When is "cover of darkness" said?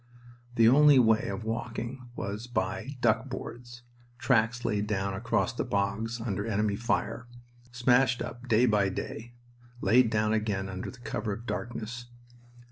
10.89-12.07